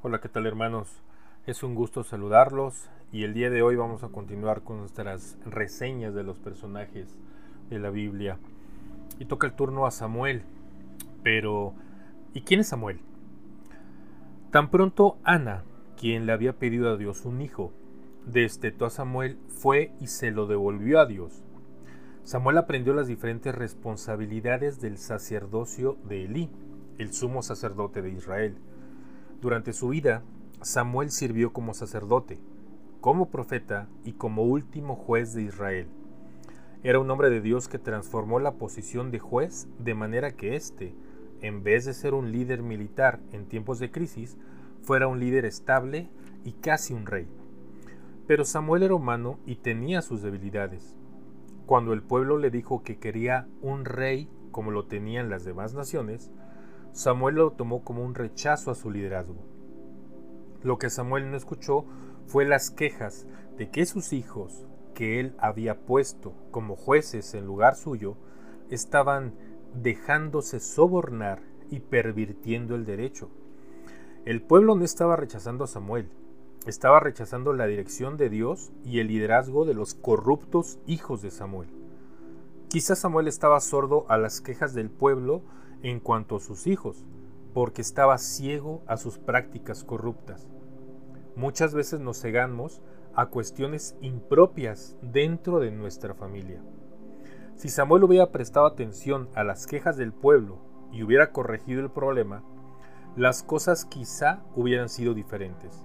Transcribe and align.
Hola, 0.00 0.20
¿qué 0.20 0.28
tal 0.28 0.46
hermanos? 0.46 1.02
Es 1.44 1.64
un 1.64 1.74
gusto 1.74 2.04
saludarlos 2.04 2.88
y 3.10 3.24
el 3.24 3.34
día 3.34 3.50
de 3.50 3.62
hoy 3.62 3.74
vamos 3.74 4.04
a 4.04 4.10
continuar 4.10 4.62
con 4.62 4.78
nuestras 4.78 5.36
reseñas 5.44 6.14
de 6.14 6.22
los 6.22 6.38
personajes 6.38 7.16
de 7.68 7.80
la 7.80 7.90
Biblia. 7.90 8.38
Y 9.18 9.24
toca 9.24 9.48
el 9.48 9.54
turno 9.54 9.86
a 9.86 9.90
Samuel. 9.90 10.44
Pero, 11.24 11.74
¿y 12.32 12.42
quién 12.42 12.60
es 12.60 12.68
Samuel? 12.68 13.00
Tan 14.52 14.70
pronto 14.70 15.18
Ana, 15.24 15.64
quien 15.96 16.26
le 16.26 16.32
había 16.32 16.52
pedido 16.52 16.92
a 16.92 16.96
Dios 16.96 17.24
un 17.24 17.40
hijo, 17.40 17.72
destetó 18.24 18.86
a 18.86 18.90
Samuel, 18.90 19.36
fue 19.48 19.90
y 20.00 20.06
se 20.06 20.30
lo 20.30 20.46
devolvió 20.46 21.00
a 21.00 21.06
Dios. 21.06 21.42
Samuel 22.22 22.58
aprendió 22.58 22.94
las 22.94 23.08
diferentes 23.08 23.52
responsabilidades 23.52 24.80
del 24.80 24.96
sacerdocio 24.96 25.98
de 26.04 26.26
Elí, 26.26 26.50
el 26.98 27.12
sumo 27.12 27.42
sacerdote 27.42 28.00
de 28.00 28.10
Israel 28.10 28.58
durante 29.40 29.72
su 29.72 29.88
vida, 29.88 30.22
Samuel 30.62 31.10
sirvió 31.10 31.52
como 31.52 31.74
sacerdote, 31.74 32.38
como 33.00 33.30
profeta 33.30 33.88
y 34.04 34.12
como 34.12 34.42
último 34.42 34.96
juez 34.96 35.32
de 35.34 35.42
Israel. 35.42 35.86
Era 36.82 36.98
un 36.98 37.10
hombre 37.10 37.30
de 37.30 37.40
Dios 37.40 37.68
que 37.68 37.78
transformó 37.78 38.40
la 38.40 38.54
posición 38.54 39.10
de 39.10 39.18
juez 39.18 39.68
de 39.78 39.94
manera 39.94 40.32
que 40.32 40.56
éste, 40.56 40.94
en 41.40 41.62
vez 41.62 41.84
de 41.84 41.94
ser 41.94 42.14
un 42.14 42.32
líder 42.32 42.62
militar 42.62 43.20
en 43.32 43.46
tiempos 43.46 43.78
de 43.78 43.90
crisis, 43.90 44.36
fuera 44.82 45.06
un 45.06 45.20
líder 45.20 45.44
estable 45.44 46.08
y 46.44 46.52
casi 46.52 46.94
un 46.94 47.06
rey. 47.06 47.28
Pero 48.26 48.44
Samuel 48.44 48.82
era 48.82 48.94
humano 48.94 49.38
y 49.46 49.56
tenía 49.56 50.02
sus 50.02 50.22
debilidades. 50.22 50.96
Cuando 51.66 51.92
el 51.92 52.02
pueblo 52.02 52.38
le 52.38 52.50
dijo 52.50 52.82
que 52.82 52.98
quería 52.98 53.46
un 53.60 53.84
rey 53.84 54.28
como 54.50 54.70
lo 54.70 54.86
tenían 54.86 55.30
las 55.30 55.44
demás 55.44 55.74
naciones, 55.74 56.30
Samuel 56.92 57.36
lo 57.36 57.52
tomó 57.52 57.84
como 57.84 58.04
un 58.04 58.14
rechazo 58.14 58.70
a 58.70 58.74
su 58.74 58.90
liderazgo. 58.90 59.36
Lo 60.62 60.78
que 60.78 60.90
Samuel 60.90 61.30
no 61.30 61.36
escuchó 61.36 61.84
fue 62.26 62.44
las 62.44 62.70
quejas 62.70 63.26
de 63.56 63.70
que 63.70 63.86
sus 63.86 64.12
hijos, 64.12 64.66
que 64.94 65.20
él 65.20 65.34
había 65.38 65.80
puesto 65.80 66.34
como 66.50 66.76
jueces 66.76 67.34
en 67.34 67.46
lugar 67.46 67.76
suyo, 67.76 68.16
estaban 68.70 69.34
dejándose 69.74 70.60
sobornar 70.60 71.42
y 71.70 71.80
pervirtiendo 71.80 72.74
el 72.74 72.84
derecho. 72.84 73.30
El 74.24 74.42
pueblo 74.42 74.74
no 74.74 74.84
estaba 74.84 75.16
rechazando 75.16 75.64
a 75.64 75.68
Samuel, 75.68 76.10
estaba 76.66 77.00
rechazando 77.00 77.52
la 77.52 77.66
dirección 77.66 78.16
de 78.16 78.28
Dios 78.28 78.72
y 78.84 78.98
el 78.98 79.08
liderazgo 79.08 79.64
de 79.64 79.74
los 79.74 79.94
corruptos 79.94 80.78
hijos 80.86 81.22
de 81.22 81.30
Samuel. 81.30 81.68
Quizás 82.68 82.98
Samuel 82.98 83.28
estaba 83.28 83.60
sordo 83.60 84.04
a 84.08 84.18
las 84.18 84.40
quejas 84.40 84.74
del 84.74 84.90
pueblo 84.90 85.42
en 85.82 86.00
cuanto 86.00 86.36
a 86.36 86.40
sus 86.40 86.66
hijos, 86.66 87.04
porque 87.54 87.82
estaba 87.82 88.18
ciego 88.18 88.82
a 88.86 88.96
sus 88.96 89.18
prácticas 89.18 89.84
corruptas. 89.84 90.48
Muchas 91.36 91.74
veces 91.74 92.00
nos 92.00 92.20
cegamos 92.20 92.82
a 93.14 93.26
cuestiones 93.26 93.96
impropias 94.00 94.96
dentro 95.02 95.58
de 95.60 95.70
nuestra 95.70 96.14
familia. 96.14 96.62
Si 97.56 97.68
Samuel 97.68 98.04
hubiera 98.04 98.30
prestado 98.30 98.66
atención 98.66 99.28
a 99.34 99.42
las 99.42 99.66
quejas 99.66 99.96
del 99.96 100.12
pueblo 100.12 100.58
y 100.92 101.02
hubiera 101.02 101.32
corregido 101.32 101.80
el 101.80 101.90
problema, 101.90 102.44
las 103.16 103.42
cosas 103.42 103.84
quizá 103.84 104.44
hubieran 104.54 104.88
sido 104.88 105.14
diferentes. 105.14 105.82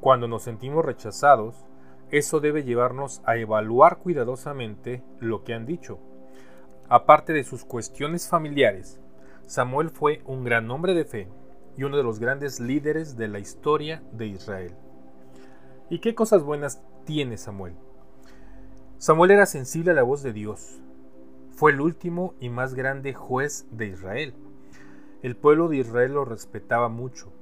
Cuando 0.00 0.28
nos 0.28 0.44
sentimos 0.44 0.84
rechazados, 0.84 1.66
eso 2.10 2.40
debe 2.40 2.62
llevarnos 2.62 3.20
a 3.26 3.36
evaluar 3.36 3.98
cuidadosamente 3.98 5.02
lo 5.20 5.44
que 5.44 5.52
han 5.52 5.66
dicho. 5.66 5.98
Aparte 6.88 7.32
de 7.32 7.44
sus 7.44 7.64
cuestiones 7.64 8.28
familiares, 8.28 9.00
Samuel 9.46 9.90
fue 9.90 10.22
un 10.26 10.42
gran 10.42 10.68
hombre 10.72 10.92
de 10.92 11.04
fe 11.04 11.28
y 11.76 11.84
uno 11.84 11.96
de 11.96 12.02
los 12.02 12.18
grandes 12.18 12.58
líderes 12.58 13.16
de 13.16 13.28
la 13.28 13.38
historia 13.38 14.02
de 14.12 14.26
Israel. 14.26 14.74
¿Y 15.88 16.00
qué 16.00 16.16
cosas 16.16 16.42
buenas 16.42 16.82
tiene 17.04 17.36
Samuel? 17.36 17.76
Samuel 18.98 19.30
era 19.30 19.46
sensible 19.46 19.92
a 19.92 19.94
la 19.94 20.02
voz 20.02 20.24
de 20.24 20.32
Dios. 20.32 20.80
Fue 21.52 21.70
el 21.70 21.80
último 21.80 22.34
y 22.40 22.48
más 22.48 22.74
grande 22.74 23.14
juez 23.14 23.68
de 23.70 23.86
Israel. 23.86 24.34
El 25.22 25.36
pueblo 25.36 25.68
de 25.68 25.76
Israel 25.76 26.14
lo 26.14 26.24
respetaba 26.24 26.88
mucho. 26.88 27.32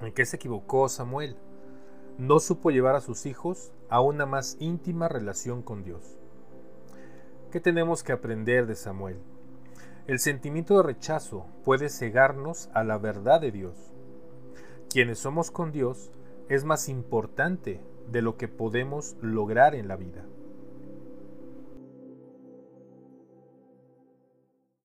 ¿En 0.00 0.12
qué 0.12 0.26
se 0.26 0.34
equivocó 0.34 0.88
Samuel? 0.88 1.36
No 2.18 2.40
supo 2.40 2.72
llevar 2.72 2.96
a 2.96 3.00
sus 3.00 3.24
hijos 3.24 3.72
a 3.88 4.00
una 4.00 4.26
más 4.26 4.56
íntima 4.58 5.06
relación 5.06 5.62
con 5.62 5.84
Dios. 5.84 6.18
¿Qué 7.52 7.60
tenemos 7.60 8.02
que 8.02 8.12
aprender 8.12 8.66
de 8.66 8.74
Samuel? 8.74 9.20
El 10.08 10.20
sentimiento 10.20 10.78
de 10.78 10.84
rechazo 10.84 11.44
puede 11.66 11.90
cegarnos 11.90 12.70
a 12.72 12.82
la 12.82 12.96
verdad 12.96 13.42
de 13.42 13.52
Dios. 13.52 13.92
Quienes 14.88 15.18
somos 15.18 15.50
con 15.50 15.70
Dios 15.70 16.10
es 16.48 16.64
más 16.64 16.88
importante 16.88 17.82
de 18.10 18.22
lo 18.22 18.38
que 18.38 18.48
podemos 18.48 19.16
lograr 19.20 19.74
en 19.74 19.86
la 19.86 19.96
vida. 19.96 20.24